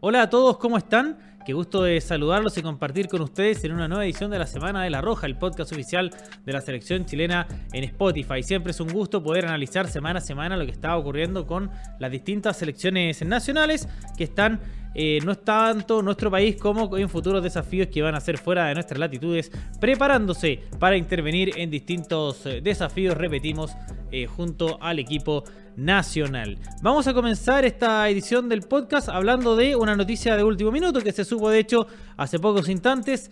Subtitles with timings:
[0.00, 1.18] Hola a todos, ¿cómo están?
[1.46, 4.82] Qué gusto de saludarlos y compartir con ustedes en una nueva edición de la Semana
[4.82, 6.10] de la Roja, el podcast oficial
[6.44, 8.42] de la selección chilena en Spotify.
[8.42, 12.10] Siempre es un gusto poder analizar semana a semana lo que está ocurriendo con las
[12.10, 14.60] distintas selecciones nacionales que están
[14.94, 18.66] eh, no es tanto nuestro país como en futuros desafíos que van a ser fuera
[18.66, 19.50] de nuestras latitudes,
[19.80, 23.72] preparándose para intervenir en distintos eh, desafíos, repetimos,
[24.12, 25.42] eh, junto al equipo
[25.76, 26.58] nacional.
[26.82, 31.12] Vamos a comenzar esta edición del podcast hablando de una noticia de último minuto que
[31.12, 33.30] se supo de hecho hace pocos instantes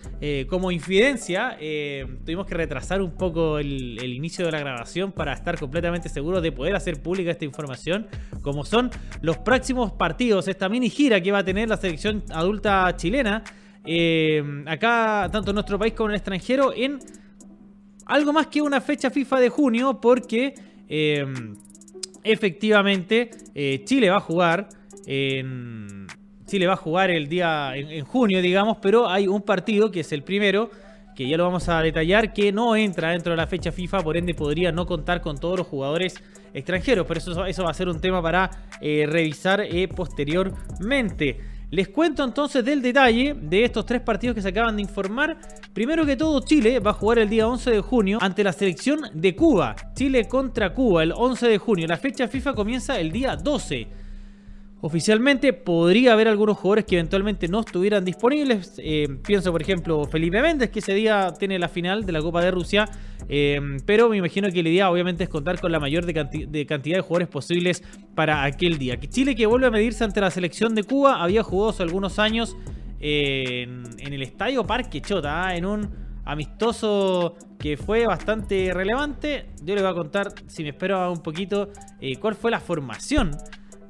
[0.48, 1.56] como infidencia.
[2.24, 6.52] tuvimos que retrasar un poco el, inicio de la grabación para estar completamente seguros de
[6.52, 8.06] poder hacer pública esta información,
[8.42, 12.95] como son los próximos partidos, esta mini gira que va a tener la selección adulta
[12.97, 13.42] chilena,
[13.84, 16.98] eh, acá, tanto en nuestro país como en el extranjero, en
[18.06, 20.55] algo más que una fecha FIFA de junio, porque
[20.88, 21.24] eh,
[22.25, 24.69] efectivamente eh, Chile va a jugar
[25.07, 26.07] en.
[26.47, 30.12] Chile va a jugar el día en, junio, digamos, pero hay un partido que es
[30.12, 30.70] el primero,
[31.17, 34.19] que ya lo vamos a detallar, que no entra dentro de la fecha FIFA, por
[34.19, 37.89] ende podría no contar con todos los jugadores extranjeros, pero eso, eso va a ser
[37.89, 38.51] un tema para
[38.83, 41.41] eh, revisar eh, posteriormente.
[41.73, 45.39] Les cuento entonces del detalle de estos tres partidos que se acaban de informar.
[45.73, 49.01] Primero que todo, Chile va a jugar el día 11 de junio ante la selección
[49.14, 49.75] de Cuba.
[49.95, 51.87] Chile contra Cuba el 11 de junio.
[51.87, 54.02] La fecha FIFA comienza el día 12.
[54.84, 58.75] Oficialmente podría haber algunos jugadores que eventualmente no estuvieran disponibles.
[58.83, 62.42] Eh, pienso, por ejemplo, Felipe Méndez, que ese día tiene la final de la Copa
[62.42, 62.89] de Rusia.
[63.28, 66.97] Eh, pero me imagino que la idea, obviamente, es contar con la mayor de, cantidad
[66.97, 67.84] de jugadores posibles
[68.16, 68.98] para aquel día.
[68.98, 72.56] Chile, que vuelve a medirse ante la selección de Cuba, había jugado hace algunos años
[72.98, 75.56] eh, en, el estadio Parque Chota, ¿ah?
[75.56, 75.91] en un
[76.24, 79.46] amistoso que fue bastante relevante.
[79.62, 81.70] Yo les voy a contar, si me espero un poquito,
[82.19, 83.30] cuál fue la formación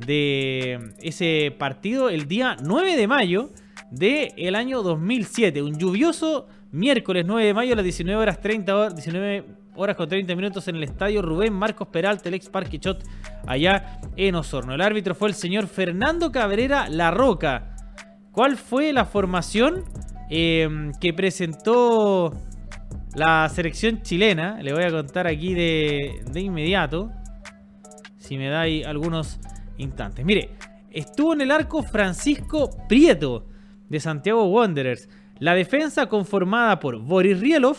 [0.06, 3.50] de ese partido el día 9 de mayo
[3.90, 5.62] del año 2007.
[5.62, 10.08] Un lluvioso miércoles 9 de mayo a las 19 horas 30 horas, 19 horas con
[10.08, 13.04] 30 minutos en el estadio Rubén Marcos Peralta, el ex Parque Chot,
[13.46, 14.74] allá en Osorno.
[14.74, 17.76] El árbitro fue el señor Fernando Cabrera La Roca.
[18.32, 19.84] ¿Cuál fue la formación
[20.30, 22.32] em, que presentó
[23.14, 24.62] la selección chilena?
[24.62, 27.10] Le voy a contar aquí de, de inmediato.
[28.16, 29.38] Si me da ahí algunos
[29.78, 30.24] instantes.
[30.24, 30.50] Mire,
[30.90, 33.46] estuvo en el arco Francisco Prieto
[33.88, 35.08] de Santiago Wanderers.
[35.38, 37.76] La defensa conformada por Boris Rielov,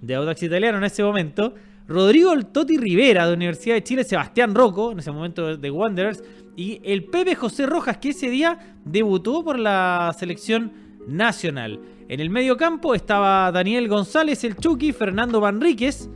[0.00, 1.54] de Audax Italiano en ese momento,
[1.86, 6.22] Rodrigo Toti Rivera de Universidad de Chile, Sebastián Rocco, en ese momento de Wanderers,
[6.56, 10.72] y el Pepe José Rojas, que ese día debutó por la selección
[11.06, 11.80] nacional.
[12.08, 16.08] En el medio campo estaba Daniel González, el Chucky, Fernando Manríquez,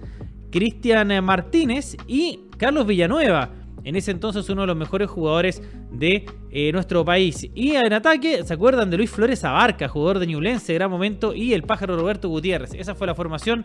[0.51, 3.51] Cristian Martínez y Carlos Villanueva
[3.87, 7.49] en ese entonces uno de los mejores jugadores de eh, nuestro país.
[7.55, 11.55] Y en ataque, ¿se acuerdan de Luis Flores Abarca, jugador de Ñublense, gran momento, y
[11.55, 12.75] el pájaro Roberto Gutiérrez?
[12.75, 13.65] Esa fue la formación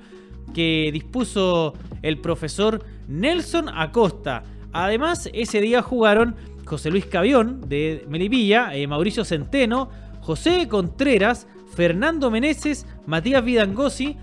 [0.53, 1.73] que dispuso
[2.03, 4.43] el profesor Nelson Acosta.
[4.71, 9.89] Además, ese día jugaron José Luis Cavión de Melipilla, eh, Mauricio Centeno,
[10.19, 14.17] José Contreras, Fernando Meneses, Matías Vidangosi,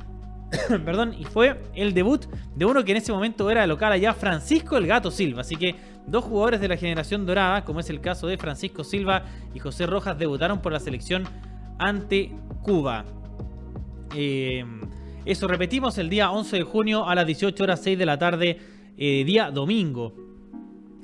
[0.84, 4.76] perdón, y fue el debut de uno que en ese momento era local allá, Francisco
[4.76, 5.42] el Gato Silva.
[5.42, 5.75] Así que
[6.06, 9.86] dos jugadores de la generación dorada, como es el caso de Francisco Silva y José
[9.86, 11.25] Rojas, debutaron por la selección
[11.78, 12.32] ante
[12.62, 13.04] Cuba.
[14.14, 14.64] Eh,
[15.25, 18.59] eso repetimos el día 11 de junio a las 18 horas 6 de la tarde,
[18.97, 20.28] eh, día domingo.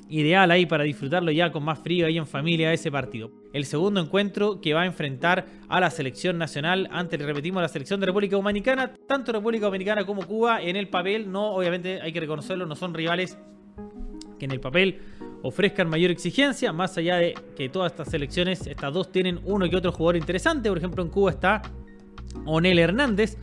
[0.08, 4.00] Ideal ahí para disfrutarlo ya con más frío ahí en familia ese partido el segundo
[4.00, 8.06] encuentro que va a enfrentar a la selección nacional ante, le repetimos, la selección de
[8.06, 8.92] República Dominicana.
[9.06, 12.92] Tanto República Dominicana como Cuba en el papel, no, obviamente hay que reconocerlo, no son
[12.92, 13.38] rivales
[14.40, 14.98] que en el papel
[15.42, 19.76] ofrezcan mayor exigencia, más allá de que todas estas selecciones, estas dos tienen uno que
[19.76, 20.68] otro jugador interesante.
[20.68, 21.62] Por ejemplo, en Cuba está
[22.46, 23.38] Onel Hernández,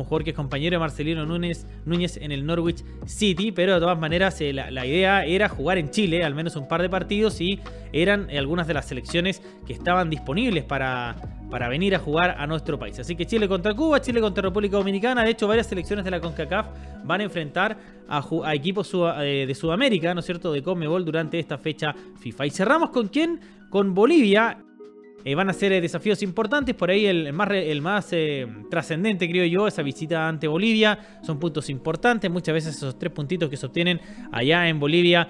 [0.00, 3.98] un que es compañero de Marcelino Núñez, Núñez en el Norwich City, pero de todas
[3.98, 7.60] maneras eh, la, idea era jugar en Chile, al menos un par de partidos, y
[7.92, 11.16] eran eh, algunas de las selecciones que estaban disponibles para,
[11.50, 12.98] para venir a jugar a nuestro país.
[12.98, 16.20] Así que Chile contra Cuba, Chile contra República Dominicana, de hecho varias selecciones de la
[16.20, 16.66] CONCACAF
[17.04, 17.76] van a enfrentar
[18.08, 22.46] a, equipos eh, de Sudamérica, ¿no es cierto?, de Conmebol durante esta fecha FIFA.
[22.46, 23.40] Y cerramos con quién?
[23.70, 24.58] Con Bolivia
[25.26, 26.72] eh, van a ser eh, desafíos importantes.
[26.76, 31.18] Por ahí el, más, el más eh, trascendente, creo yo, esa visita ante Bolivia.
[31.24, 32.30] Son puntos importantes.
[32.30, 34.00] Muchas veces esos tres puntitos que se obtienen
[34.30, 35.28] allá en Bolivia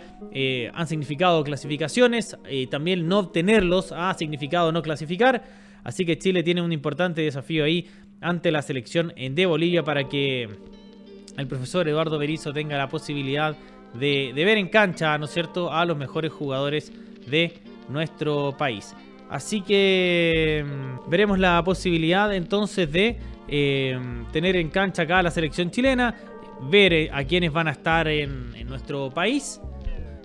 [0.75, 2.37] han significado clasificaciones.
[2.71, 5.43] también no obtenerlos ha significado no clasificar.
[5.83, 7.89] Así que Chile tiene un importante desafío ahí
[8.21, 10.47] ante la selección de Bolivia para que
[11.39, 13.57] el profesor Eduardo Berizzo tenga la posibilidad
[13.95, 16.93] de, de ver en cancha, ¿no es cierto?, a los mejores jugadores
[17.27, 17.55] de
[17.89, 18.95] nuestro país.
[19.29, 23.19] Así que mm, veremos la posibilidad entonces de
[23.49, 23.99] eh,
[24.33, 26.15] tener en cancha acá la selección chilena,
[26.71, 29.61] ver eh, a quienes van a estar en, nuestro país.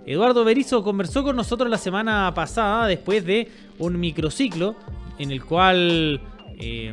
[0.06, 4.76] Eduardo Berizo conversó con nosotros la semana pasada después de un microciclo
[5.20, 6.20] en el cual
[6.58, 6.92] eh,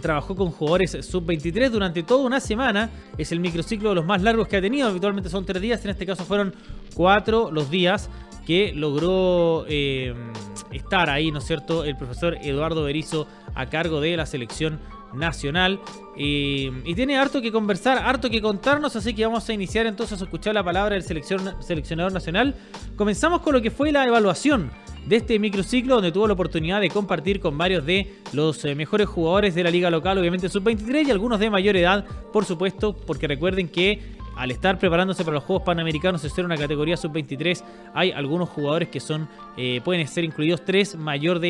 [0.00, 2.90] trabajó con jugadores sub-23 durante toda una semana.
[3.18, 4.88] Es el microciclo de los más largos que ha tenido.
[4.88, 6.54] Habitualmente son tres días, en este caso fueron
[6.94, 8.08] cuatro los días
[8.46, 14.26] que logró estar ahí, ¿no es cierto?, el profesor Eduardo Berizo a cargo de la
[14.26, 14.80] selección
[15.12, 15.80] nacional.
[16.18, 20.24] y tiene harto que conversar, harto que contarnos, así que vamos a iniciar entonces a
[20.24, 22.54] escuchar la palabra del seleccionador nacional.
[22.96, 24.70] Comenzamos con lo que fue la evaluación
[25.06, 29.06] de este microciclo, donde tuvo la oportunidad de compartir con varios de los eh, mejores
[29.06, 33.28] jugadores de la liga local, obviamente sub-23 y algunos de mayor edad, por supuesto, porque
[33.28, 38.12] recuerden que al estar preparándose para los Juegos Panamericanos de ser una categoría sub-23, hay
[38.12, 41.40] algunos jugadores que son eh, pueden ser incluidos tres mayores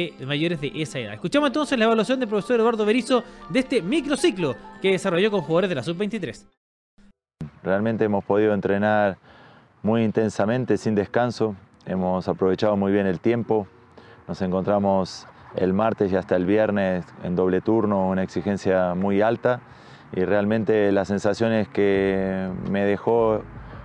[0.61, 1.15] de esa edad.
[1.15, 5.69] Escuchamos entonces la evaluación del profesor Eduardo Berizo de este microciclo que desarrolló con jugadores
[5.69, 6.47] de la sub-23.
[7.65, 9.19] Realmente hemos podido entrenar
[9.83, 11.57] muy intensamente, sin descanso.
[11.87, 13.67] Hemos aprovechado muy bien el tiempo.
[14.29, 19.61] Nos encontramos el martes y hasta el viernes en doble turno, una exigencia muy alta
[20.17, 23.43] y realmente las sensaciones que me dejó,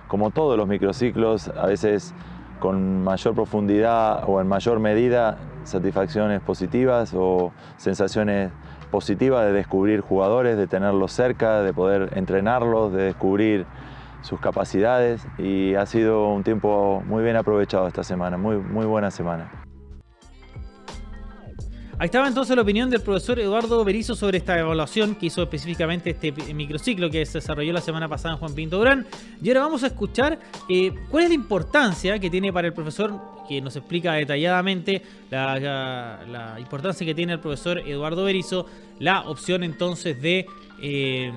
[0.08, 2.14] como todos los microciclos, a veces
[2.58, 8.50] con mayor profundidad o en mayor medida, satisfacciones positivas o sensaciones
[8.90, 13.66] positivas de descubrir jugadores, de tenerlos cerca, de poder entrenarlos, de descubrir
[14.22, 19.10] sus capacidades y ha sido un tiempo muy bien aprovechado esta semana, muy, muy buena
[19.10, 19.71] semana.
[21.98, 26.10] Ahí estaba entonces la opinión del profesor Eduardo Berizo sobre esta evaluación que hizo específicamente
[26.10, 29.06] este microciclo que se desarrolló la semana pasada en Juan Pinto Durán.
[29.42, 33.20] Y ahora vamos a escuchar eh, cuál es la importancia que tiene para el profesor,
[33.46, 38.66] que nos explica detalladamente la, importancia que tiene el profesor Eduardo Berizo,
[38.98, 40.46] la opción entonces de...
[40.80, 41.30] Eh,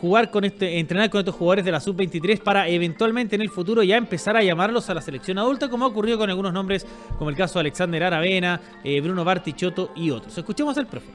[0.00, 3.82] jugar con este, entrenar con estos jugadores de la sub-23 para eventualmente en el futuro
[3.82, 6.86] ya empezar a llamarlos a la selección adulta, como ha ocurrido con algunos nombres,
[7.18, 10.36] como el caso de Alexander Aravena, eh, Bruno Bartichotto y otros.
[10.36, 11.08] Escuchemos al profe.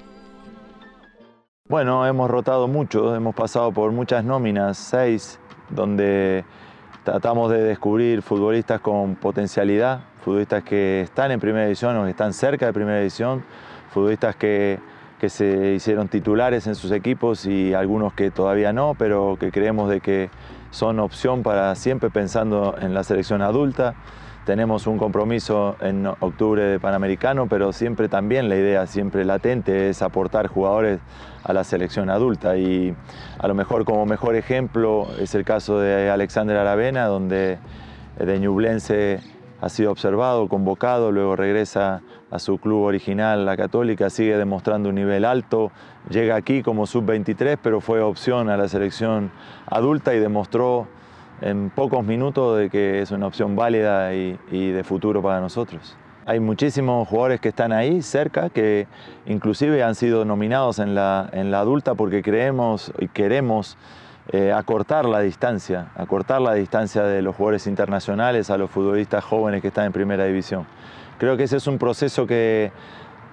[1.67, 5.39] Bueno, hemos rotado mucho, hemos pasado por muchas nóminas, seis,
[5.69, 6.43] donde
[7.03, 12.33] tratamos de descubrir futbolistas con potencialidad, futbolistas que están en primera división o que están
[12.33, 13.43] cerca de primera división,
[13.91, 14.79] futbolistas que
[15.23, 19.89] que se hicieron titulares en sus equipos y algunos que todavía no, pero que creemos
[19.89, 20.29] de que
[20.69, 23.95] son opción para siempre pensando en la selección adulta.
[24.45, 30.01] Tenemos un compromiso en octubre de Panamericano, pero siempre también la idea, siempre latente, es
[30.01, 30.99] aportar jugadores
[31.45, 32.57] a la selección adulta.
[32.57, 32.93] Y
[33.39, 37.59] a lo mejor como mejor ejemplo es el caso de Alexander Aravena, donde
[38.19, 39.21] de Ñublense
[39.63, 44.95] ha sido observado, convocado, luego regresa a su club original, la Católica, sigue demostrando un
[44.95, 45.71] nivel alto,
[46.09, 49.31] llega aquí como sub-23, pero fue opción a la selección
[49.67, 50.87] adulta y demostró
[51.39, 55.95] en pocos minutos de que es una opción válida y, de futuro para nosotros.
[56.25, 58.87] Hay muchísimos jugadores que están ahí cerca, que
[59.27, 63.77] inclusive han sido nominados en la, en la adulta porque creemos y queremos
[64.29, 69.61] eh, acortar la distancia, acortar la distancia de los jugadores internacionales a los futbolistas jóvenes
[69.61, 70.65] que están en primera división.
[71.17, 72.71] Creo que ese es un proceso que,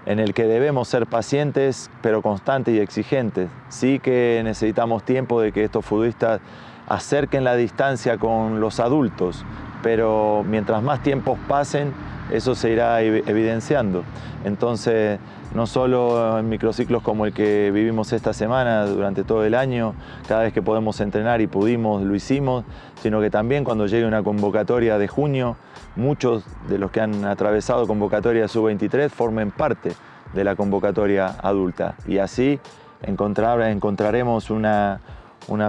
[0.07, 3.49] en el que debemos ser pacientes, pero constantes y exigentes.
[3.69, 6.41] Sí que necesitamos tiempo de que estos futbolistas
[6.89, 9.45] acerquen la distancia con los adultos,
[9.83, 11.93] pero mientras más tiempos pasen,
[12.33, 14.03] eso se irá evidenciando.
[14.45, 15.19] Entonces,
[15.55, 19.95] no solo en microciclos como el que vivimos esta semana durante todo el año,
[20.29, 22.65] cada vez que podemos entrenar y pudimos, lo hicimos,
[23.03, 25.57] sino que también cuando llegue una convocatoria de junio,
[25.97, 29.93] muchos de los que han atravesado convocatoria sub-23 formen parte
[30.33, 32.61] de la convocatoria adulta y así
[33.03, 35.01] encontrar, encontraremos una,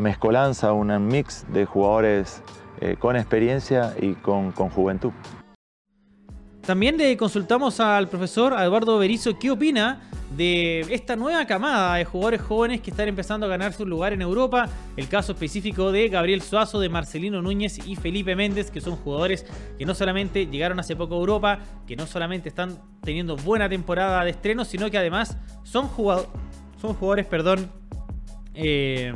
[0.01, 2.43] mezcolanza, un mix de jugadores
[2.79, 5.11] eh, con experiencia y con juventud.
[6.65, 9.99] También le consultamos al profesor Eduardo Berizo qué opina
[10.37, 14.21] de esta nueva camada de jugadores jóvenes que están empezando a ganar su lugar en
[14.21, 14.69] Europa.
[14.95, 19.45] El caso específico de Gabriel Suazo, de Marcelino Núñez y Felipe Méndez, que son jugadores
[19.77, 24.23] que no solamente llegaron hace poco a Europa, que no solamente están teniendo buena temporada
[24.23, 25.89] de estreno, sino que además son,
[26.79, 27.71] son jugadores, perdón,
[28.53, 29.13] eh,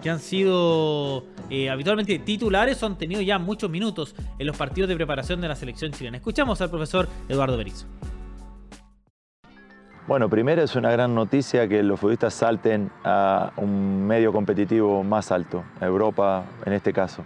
[0.00, 4.88] que han sido eh, habitualmente titulares o han tenido ya muchos minutos en los partidos
[4.88, 6.16] de preparación de la selección chilena.
[6.16, 7.86] Escuchamos al profesor Eduardo Berizzo.
[10.06, 15.30] Bueno, primero es una gran noticia que los futbolistas salten a un medio competitivo más
[15.30, 17.24] alto, Europa en este caso.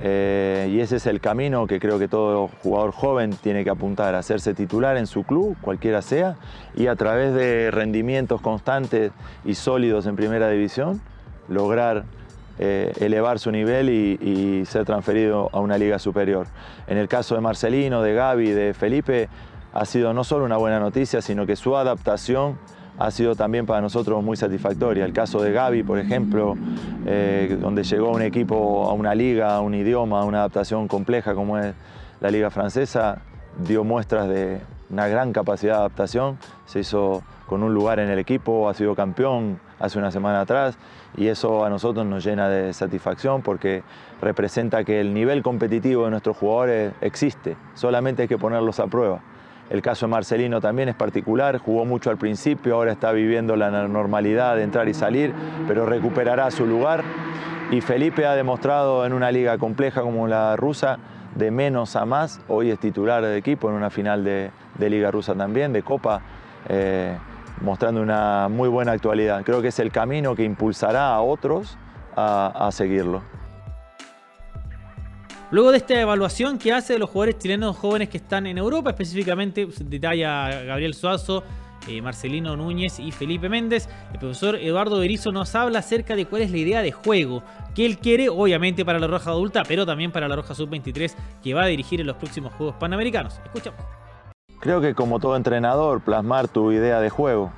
[0.00, 4.14] Eh, y ese es el camino que creo que todo jugador joven tiene que apuntar,
[4.14, 6.36] hacerse titular en su club, cualquiera sea,
[6.76, 9.10] y a través de rendimientos constantes
[9.44, 11.00] y sólidos en primera división,
[11.48, 12.04] lograr
[12.60, 16.48] eh, elevar su nivel y, ser transferido a una liga superior.
[16.88, 19.28] En el caso de Marcelino, de Gaby, de Felipe,
[19.72, 22.58] ha sido no solo una buena noticia, sino que su adaptación
[22.98, 25.04] ha sido también para nosotros muy satisfactoria.
[25.04, 26.56] El caso de Gaby, por ejemplo,
[27.06, 31.34] eh, donde llegó un equipo a una liga, a un idioma, a una adaptación compleja
[31.34, 31.74] como es
[32.20, 33.22] la liga francesa,
[33.56, 38.18] dio muestras de una gran capacidad de adaptación, se hizo con un lugar en el
[38.18, 40.78] equipo, ha sido campeón hace una semana atrás
[41.16, 43.82] y eso a nosotros nos llena de satisfacción porque
[44.20, 49.20] representa que el nivel competitivo de nuestros jugadores existe, solamente hay que ponerlos a prueba.
[49.70, 53.70] El caso de Marcelino también es particular, jugó mucho al principio, ahora está viviendo la
[53.86, 55.34] normalidad de entrar y salir,
[55.66, 57.04] pero recuperará su lugar.
[57.70, 60.98] Y Felipe ha demostrado en una liga compleja como la rusa,
[61.34, 65.34] de menos a más, hoy es titular de equipo en una final de, liga rusa
[65.34, 66.22] también, de Copa,
[66.68, 67.16] eh,
[67.60, 69.42] mostrando una muy buena actualidad.
[69.44, 71.76] Creo que es el camino que impulsará a otros
[72.16, 73.22] a seguirlo.
[75.50, 78.90] Luego de esta evaluación que hace de los jugadores chilenos jóvenes que están en Europa,
[78.90, 81.42] específicamente detalla Gabriel Suazo,
[81.88, 86.42] eh, Marcelino Núñez y Felipe Méndez, el profesor Eduardo Berizo nos habla acerca de cuál
[86.42, 87.42] es la idea de juego
[87.74, 91.54] que él quiere, obviamente para la Roja Adulta, pero también para la Roja Sub-23 que
[91.54, 93.40] va a dirigir en los próximos Juegos Panamericanos.
[93.42, 94.07] Escuchamos.
[94.60, 97.52] Creo que como todo entrenador, plasmar tu idea de juego.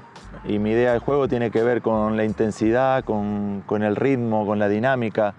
[0.45, 4.59] Y mi idea de juego tiene que ver con la intensidad, con, el ritmo, con
[4.59, 5.35] la dinámica.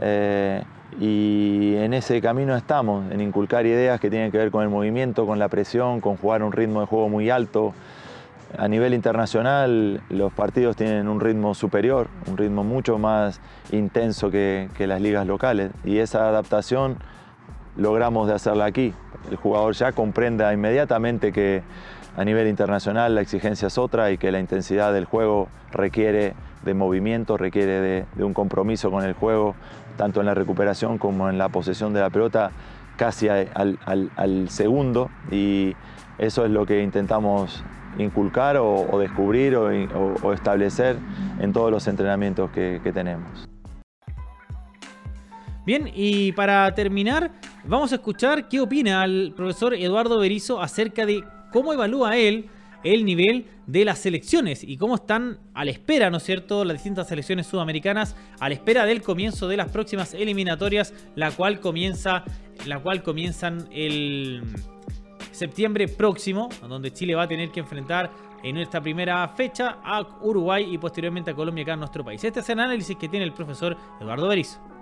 [0.00, 0.62] Eh,
[1.00, 5.26] y en ese camino estamos, en inculcar ideas que tienen que ver con el movimiento,
[5.26, 7.74] con la presión, con jugar un ritmo de juego muy alto.
[8.56, 14.68] A nivel internacional los partidos tienen un ritmo superior, un ritmo mucho más intenso que,
[14.78, 16.96] las ligas locales y esa adaptación
[17.76, 18.94] logramos de hacerla aquí.
[19.30, 21.62] El jugador ya comprenda inmediatamente que
[22.16, 26.74] a nivel internacional la exigencia es otra y que la intensidad del juego requiere de
[26.74, 29.54] movimiento, requiere de un compromiso con el juego,
[29.96, 32.50] tanto en la recuperación como en la posesión de la pelota,
[32.96, 35.74] casi al, segundo y
[36.18, 37.62] eso es lo que intentamos
[37.98, 40.96] inculcar o, descubrir o, establecer
[41.40, 43.45] en todos los entrenamientos que, que tenemos.
[45.66, 47.32] Bien, y para terminar,
[47.64, 52.48] vamos a escuchar qué opina el profesor Eduardo Berizo acerca de cómo evalúa él
[52.84, 56.74] el nivel de las selecciones y cómo están a la espera, ¿no es cierto?, las
[56.74, 62.22] distintas selecciones sudamericanas a la espera del comienzo de las próximas eliminatorias, la cual comienza,
[62.64, 64.44] la cual comienzan el
[65.32, 68.12] septiembre próximo, donde Chile va a tener que enfrentar
[68.44, 72.22] en esta primera fecha a Uruguay y posteriormente a Colombia acá en nuestro país.
[72.22, 74.75] Este es el análisis que tiene el profesor Eduardo Berizzo.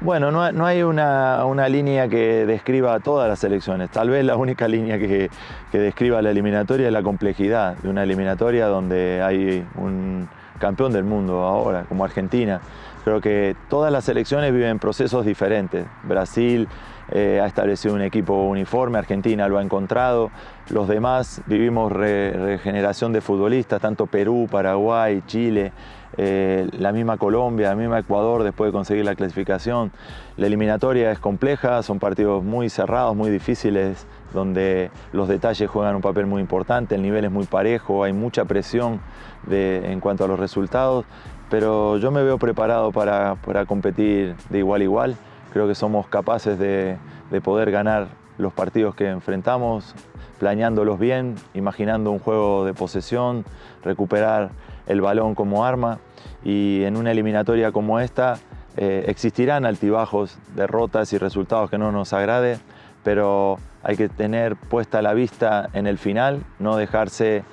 [0.00, 3.90] Bueno, no, hay una, línea que describa todas las elecciones.
[3.90, 5.28] Tal vez la única línea que,
[5.72, 10.28] describa la eliminatoria es la complejidad de una eliminatoria donde hay un
[10.60, 12.60] campeón del mundo ahora, como Argentina.
[13.02, 15.84] Creo que todas las elecciones viven procesos diferentes.
[16.04, 16.68] Brasil
[17.10, 20.30] eh, ha establecido un equipo uniforme, Argentina lo ha encontrado,
[20.68, 25.72] los demás vivimos regeneración de futbolistas, tanto Perú, Paraguay, Chile.
[26.20, 29.92] Eh, la misma Colombia, la misma Ecuador después de conseguir la clasificación.
[30.36, 36.02] La eliminatoria es compleja, son partidos muy cerrados, muy difíciles, donde los detalles juegan un
[36.02, 39.00] papel muy importante, el nivel es muy parejo, hay mucha presión
[39.48, 41.04] en cuanto a los resultados,
[41.50, 43.36] pero yo me veo preparado para,
[43.68, 45.16] competir de igual a igual.
[45.52, 46.98] Creo que somos capaces de,
[47.30, 48.08] de poder ganar
[48.38, 49.94] los partidos que enfrentamos,
[50.40, 53.44] planeándolos bien, imaginando un juego de posesión,
[53.84, 54.50] recuperar
[54.88, 55.98] el balón como arma
[56.44, 58.38] y en una eliminatoria como esta
[58.76, 62.58] eh, existirán altibajos, derrotas y resultados que no nos agrade,
[63.04, 67.44] pero hay que tener puesta la vista en el final, no dejarse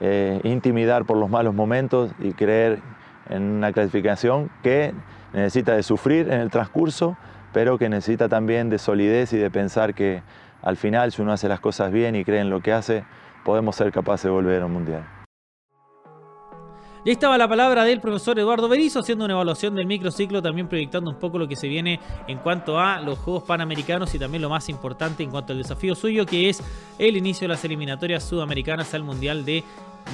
[0.00, 2.80] eh, intimidar por los malos momentos y creer
[3.28, 4.92] en una clasificación que
[5.32, 7.16] necesita de sufrir en el transcurso,
[7.52, 10.22] pero que necesita también de solidez y de pensar que
[10.62, 13.04] al final si uno hace las cosas bien y cree en lo que hace,
[13.44, 15.23] podemos ser capaces de volver a un mundial.
[17.04, 20.68] Y ahí estaba la palabra del profesor Eduardo Berizo haciendo una evaluación del microciclo, también
[20.68, 24.40] proyectando un poco lo que se viene en cuanto a los Juegos Panamericanos y también
[24.40, 26.62] lo más importante en cuanto al desafío suyo, que es
[26.98, 29.62] el inicio de las eliminatorias sudamericanas al Mundial de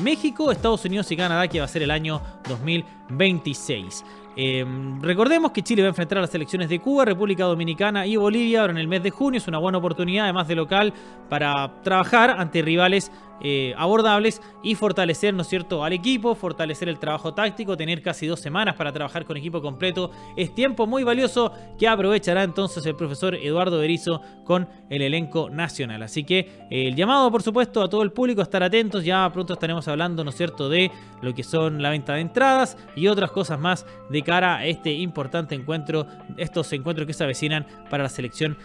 [0.02, 4.04] México, Estados Unidos y Canadá, que va a ser el año 2026.
[4.34, 8.16] Em, recordemos que Chile va a enfrentar a las selecciones de Cuba, República Dominicana y
[8.16, 9.38] Bolivia ahora en el mes de junio.
[9.38, 10.92] Es una buena oportunidad, además de local,
[11.28, 16.98] para trabajar ante rivales eh, abordables y fortalecer, ¿no es cierto?, al equipo, fortalecer el
[16.98, 20.10] trabajo táctico, tener casi dos semanas para trabajar con equipo completo.
[20.36, 26.02] Es tiempo muy valioso que aprovechará entonces el profesor Eduardo Berizo con el elenco nacional.
[26.02, 26.38] Así que
[26.70, 29.04] eh, el llamado, por supuesto, a todo el público a estar atentos.
[29.04, 30.90] Ya pronto estaremos hablando, ¿no es cierto?, de
[31.22, 34.92] lo que son la venta de entradas y otras cosas más de cara a este
[34.92, 36.06] importante encuentro,
[36.36, 38.56] estos encuentros que se avecinan para la selección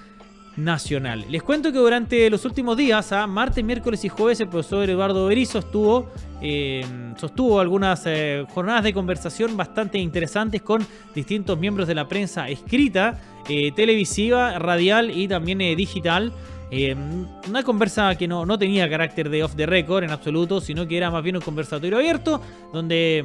[0.58, 1.26] nacional.
[1.30, 5.28] Les cuento que durante los últimos días, a martes, miércoles y jueves, el profesor Eduardo
[5.28, 6.10] Berizo estuvo,
[6.42, 6.86] eh,
[7.18, 13.20] sostuvo algunas eh, jornadas de conversación bastante interesantes con distintos miembros de la prensa escrita,
[13.50, 16.32] eh, televisiva, radial y también digital.
[17.48, 20.98] una conversa que no, no tenía carácter de off the record en absoluto, sino que
[20.98, 22.42] era más bien un conversatorio abierto,
[22.74, 23.20] donde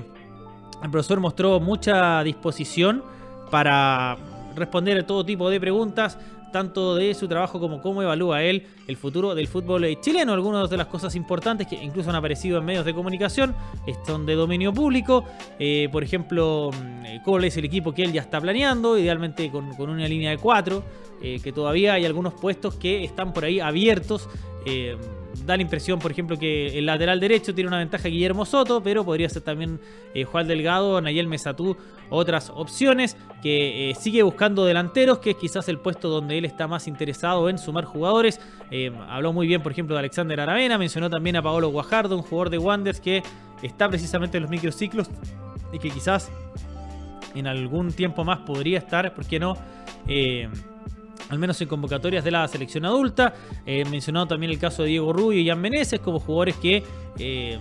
[0.83, 3.03] el profesor mostró mucha disposición
[3.51, 4.17] para
[4.55, 6.19] responder a todo tipo de preguntas,
[6.51, 10.33] tanto de su trabajo como cómo evalúa él el futuro del fútbol chileno.
[10.33, 13.55] Algunas de las cosas importantes que incluso han aparecido en medios de comunicación
[14.07, 15.25] son de dominio público.
[15.59, 19.71] Eh, por ejemplo, mm, cuál es el equipo que él ya está planeando, idealmente con,
[19.81, 20.83] una línea de cuatro,
[21.23, 24.29] eh, que todavía hay algunos puestos que están por ahí abiertos.
[24.67, 24.97] Eh,
[25.45, 29.05] da la impresión, por ejemplo, que el lateral derecho tiene una ventaja Guillermo Soto, pero
[29.05, 29.81] podría ser también
[30.15, 31.77] eh, Juan Delgado, Nayel Mesatú,
[32.09, 36.67] otras opciones, que eh, sigue buscando delanteros, que es quizás el puesto donde él está
[36.67, 38.41] más interesado en sumar jugadores.
[38.71, 42.23] Eh, habló muy bien, por ejemplo, de Alexander Aravena, mencionó también a Paolo Guajardo, un
[42.23, 43.23] jugador de Wanderers que
[43.63, 45.09] está precisamente en los microciclos
[45.73, 46.31] y que quizás
[47.35, 49.57] en algún tiempo más podría estar, ¿por qué no?
[51.31, 53.35] Al menos en convocatorias de la selección adulta.
[53.65, 56.83] He mencionado también el caso de Diego Rubio y Jan Meneses como jugadores que
[57.19, 57.59] eh,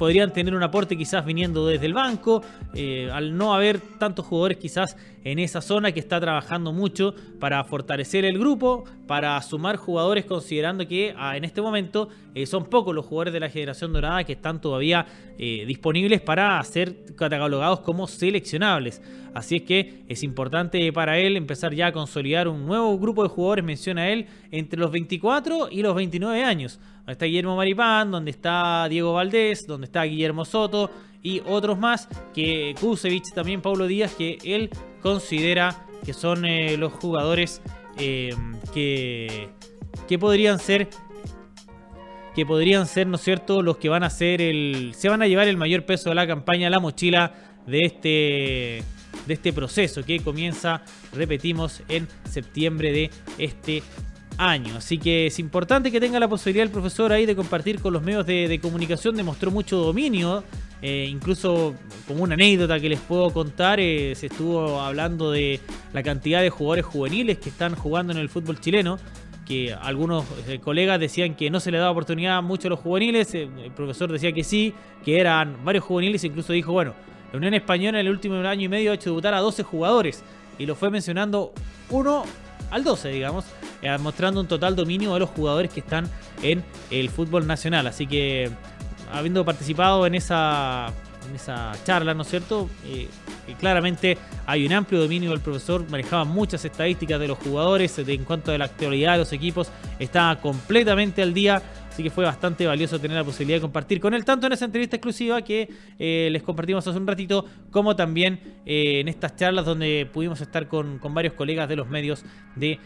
[0.00, 2.42] podrían tener un aporte quizás viniendo desde el banco,
[2.72, 7.62] eh, al no haber tantos jugadores quizás en esa zona que está trabajando mucho para
[7.64, 12.94] fortalecer el grupo, para sumar jugadores considerando que ah, en este momento eh, son pocos
[12.94, 15.04] los jugadores de la generación dorada que están todavía
[15.38, 19.02] eh, disponibles para ser catalogados como seleccionables.
[19.34, 23.28] Así es que es importante para él empezar ya a consolidar un nuevo grupo de
[23.28, 26.78] jugadores, menciona él, entre los 24 y los 29 años
[27.10, 30.90] donde está Guillermo Maripán, donde está Diego Valdés, donde está Guillermo Soto
[31.22, 34.70] y otros más, que Kusevich también, Paulo Díaz, que él
[35.02, 37.60] considera que son eh, los jugadores
[37.98, 38.34] eh,
[38.72, 39.50] que,
[40.08, 40.88] que podrían ser
[42.34, 44.92] que podrían ser, ¿no es cierto?, los que van a ser el.
[44.96, 47.34] se van a llevar el mayor peso de la campaña, la mochila
[47.66, 48.84] de este.
[49.26, 50.82] de este proceso que comienza,
[51.12, 53.82] repetimos, en septiembre de este
[54.40, 54.76] año.
[54.76, 58.02] Así que es importante que tenga la posibilidad el profesor ahí de compartir con los
[58.02, 59.16] medios de, comunicación.
[59.16, 60.42] Demostró mucho dominio.
[60.82, 61.74] Eh, incluso
[62.08, 65.60] como una anécdota que les puedo contar, eh, se estuvo hablando de
[65.92, 68.98] la cantidad de jugadores juveniles que están jugando en el fútbol chileno.
[69.46, 73.34] Que algunos eh, colegas decían que no se le daba oportunidad mucho a los juveniles.
[73.34, 74.72] el profesor decía que sí,
[75.04, 76.24] que eran varios juveniles.
[76.24, 76.94] Incluso dijo, bueno,
[77.32, 80.24] la Unión Española en el último año y medio ha hecho debutar a 12 jugadores.
[80.58, 81.52] Y lo fue mencionando
[81.90, 82.24] uno
[82.70, 83.44] al 12, digamos,
[83.82, 86.08] eh, mostrando un total dominio de los jugadores que están
[86.42, 87.86] en el fútbol nacional.
[87.86, 88.50] Así que,
[89.12, 90.92] habiendo participado en esa,
[91.28, 92.68] en esa charla, ¿no es cierto?
[92.84, 93.08] Eh,
[93.58, 98.52] claramente hay un amplio dominio del profesor, manejaba muchas estadísticas de los jugadores en cuanto
[98.52, 103.00] a la actualidad de los equipos, estaba completamente al día Así que fue bastante valioso
[103.00, 106.42] tener la posibilidad de compartir con él, tanto en esa entrevista exclusiva que eh, les
[106.42, 111.68] compartimos hace un ratito, como también en estas charlas donde pudimos estar con, varios colegas
[111.68, 112.78] de los medios de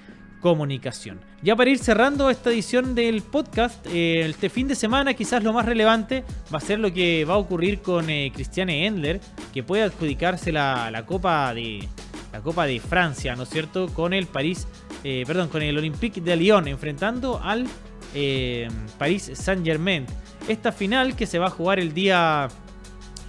[0.45, 1.21] comunicación.
[1.41, 5.55] Ya para ir cerrando esta edición del podcast, eh, este fin de semana quizás lo
[5.55, 9.23] más relevante va a ser lo que va a ocurrir con Cristiane Endler,
[9.55, 11.89] que puede adjudicarse la, la, Copa de
[12.31, 13.89] la Copa de Francia, ¿no es cierto?
[13.89, 14.69] Con el París,
[15.03, 17.67] perdón, con el Olympique de Lyon, enfrentando al
[18.15, 20.07] eh, París Saint Germain.
[20.47, 22.49] Esta final que se va a jugar el día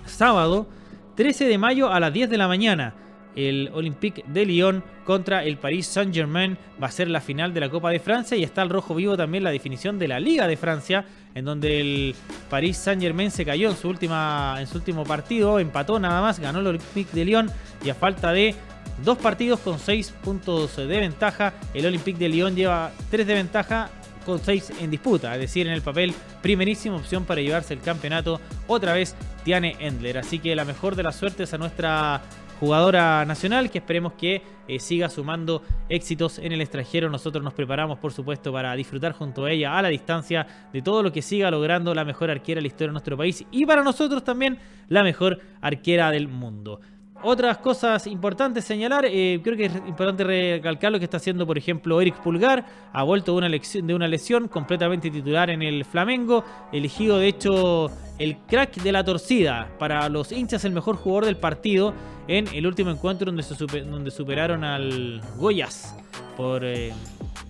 [0.06, 0.68] sábado
[1.16, 2.94] 13 de mayo a las 10 de la mañana.
[3.36, 7.70] El Olympique de Lyon contra el Paris Saint-Germain va a ser la final de la
[7.70, 10.58] Copa de Francia y está al rojo vivo también la definición de la Liga de
[10.58, 12.16] Francia, en donde el
[12.50, 16.60] Paris Saint-Germain se cayó en su, última, en su último partido, empató nada más, ganó
[16.60, 17.52] el Olympique de Lyon
[17.84, 18.56] y a falta de
[19.04, 23.90] dos partidos con seis puntos de ventaja, el Olympique de Lyon lleva tres de ventaja
[24.26, 28.42] con 6 en disputa, es decir, en el papel primerísima opción para llevarse el campeonato
[28.68, 30.18] otra vez Tiane Endler.
[30.18, 32.22] Así que la mejor de las suertes a nuestra
[32.60, 37.10] jugadora nacional que esperemos que eh, siga sumando éxitos en el extranjero.
[37.10, 41.04] Nosotros nos preparamos, por supuesto, para disfrutar junto a ella a la distancia de todo
[41.04, 43.84] lo que siga logrando la mejor arquera de la historia de nuestro país y para
[43.84, 46.80] nosotros también la mejor arquera del mundo.
[47.26, 51.58] Otras cosas importantes señalar, eh, creo que es importante recalcar lo que está haciendo, por
[51.58, 55.86] ejemplo, Eric Pulgar, ha vuelto de una, lesión, de una lesión completamente titular en el
[55.86, 61.26] Flamengo, elegido de hecho el crack de la torcida, para los hinchas el mejor jugador
[61.26, 61.94] del partido
[62.28, 63.44] en el último encuentro donde,
[63.84, 65.96] donde superaron al Goyas
[66.38, 66.64] por...
[66.64, 66.94] Eh,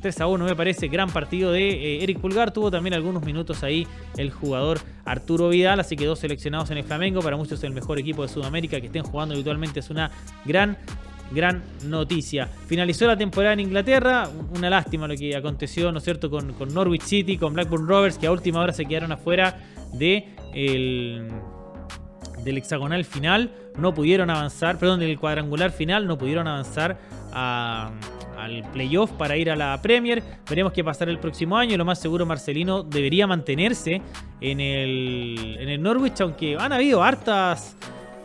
[0.06, 2.52] 3 a 1 me parece, gran partido de eh, Eric Pulgar.
[2.52, 3.88] Tuvo también algunos minutos ahí
[4.18, 7.22] el jugador Arturo Vidal, así que dos seleccionados en el Flamengo.
[7.22, 10.12] Para muchos el mejor equipo de Sudamérica que estén jugando habitualmente es una
[10.46, 10.78] gran
[11.32, 12.48] gran noticia.
[12.68, 17.02] Finalizó la temporada en Inglaterra, una lástima lo que aconteció, ¿no es cierto?, con, Norwich
[17.02, 19.58] City, con Blackburn Rovers, que a última hora se quedaron afuera
[19.92, 20.28] de
[22.44, 27.00] del hexagonal final, no pudieron avanzar, perdón, del cuadrangular final, no pudieron avanzar
[27.36, 30.24] al playoff para ir a la Premier.
[30.50, 31.78] Veremos qué pasará el próximo año.
[31.78, 34.02] Lo más seguro, Marcelino debería mantenerse
[34.42, 37.76] en el, en el Norwich, aunque han habido hartas,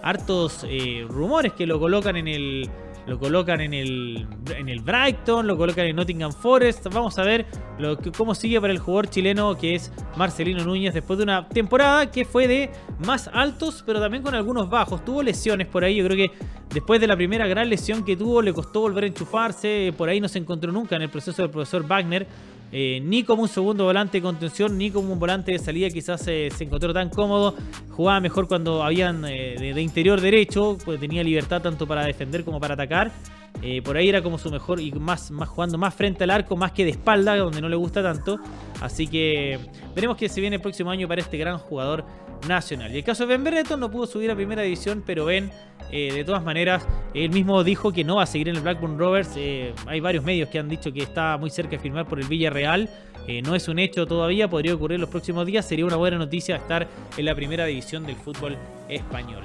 [0.02, 2.70] hartos eh, rumores que lo colocan en el
[3.10, 4.24] lo colocan en el,
[4.56, 6.86] en el Brighton, lo colocan en Nottingham Forest.
[6.92, 7.44] Vamos a ver
[7.76, 12.08] lo cómo sigue para el jugador chileno que es Marcelino Núñez después de una temporada
[12.08, 12.70] que fue de
[13.04, 15.04] más altos, pero también con algunos bajos.
[15.04, 16.30] Tuvo lesiones por ahí, yo creo que
[16.72, 20.20] después de la primera gran lesión que tuvo le costó volver a enchufarse, por ahí
[20.20, 22.28] no se encontró nunca en el proceso del profesor Wagner.
[22.72, 26.20] Eh, ni como un segundo volante de contención, ni como un volante de salida quizás
[26.22, 27.54] se encontró tan cómodo.
[27.90, 32.60] Jugaba mejor cuando habían eh, de, interior derecho, pues tenía libertad tanto para defender como
[32.60, 33.10] para atacar.
[33.62, 36.56] Eh, por ahí era como su mejor y más, más jugando más frente al arco,
[36.56, 38.38] más que de espalda, donde no le gusta tanto.
[38.80, 39.58] Así que
[39.94, 42.04] veremos que se viene el próximo año para este gran jugador
[42.48, 42.92] nacional.
[42.94, 45.50] Y el caso de Ben Brereton no pudo subir a primera división, pero Ben,
[45.92, 48.98] eh, de todas maneras, él mismo dijo que no va a seguir en el Blackburn
[48.98, 49.32] Rovers.
[49.36, 52.26] Eh, hay varios medios que han dicho que está muy cerca de firmar por el
[52.26, 52.88] Villarreal.
[53.44, 55.64] No es un hecho todavía, podría ocurrir los próximos días.
[55.64, 58.56] Sería una buena noticia estar en la primera división del fútbol
[58.88, 59.44] español.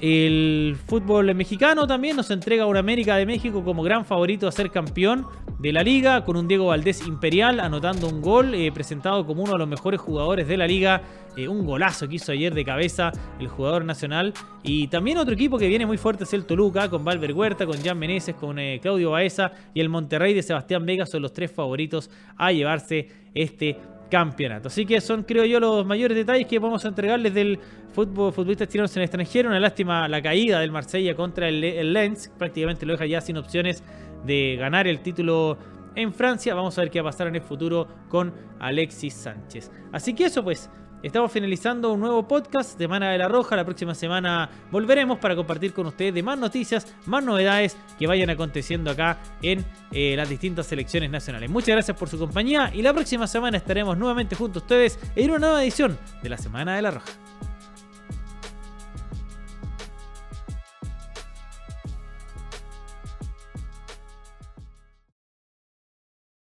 [0.00, 4.52] El fútbol mexicano también nos entrega a un América de México como gran favorito a
[4.52, 5.26] ser campeón
[5.58, 9.54] de la liga, con un Diego Valdés imperial anotando un gol, eh, presentado como uno
[9.54, 11.02] de los mejores jugadores de la liga.
[11.36, 14.34] Eh, un golazo que hizo ayer de cabeza el jugador nacional.
[14.62, 17.80] Y también otro equipo que viene muy fuerte es el Toluca, con Valver Huerta, con
[17.82, 21.52] Jan Meneses, con eh, Claudio Baeza y el Monterrey de Sebastián Vega son los tres
[21.52, 23.78] favoritos a llevarse este
[24.10, 24.68] campeonato.
[24.68, 27.58] Así que son, creo yo, los mayores detalles que vamos a entregarles del
[27.94, 29.48] fútbol futbolistas chilenos en el extranjero.
[29.48, 33.82] Una lástima la caída del Marsella contra el, Lens, prácticamente lo deja ya sin opciones
[34.24, 35.58] de ganar el título
[35.94, 36.54] en Francia.
[36.54, 39.70] Vamos a ver qué va a pasar en el futuro con Alexis Sánchez.
[39.92, 43.54] Así que eso pues, Estamos finalizando un nuevo podcast, Semana de la Roja.
[43.54, 48.30] La próxima semana volveremos para compartir con ustedes de más noticias, más novedades que vayan
[48.30, 51.48] aconteciendo acá en eh, las distintas selecciones nacionales.
[51.50, 55.30] Muchas gracias por su compañía y la próxima semana estaremos nuevamente junto a ustedes en
[55.30, 57.12] una nueva edición de la Semana de la Roja.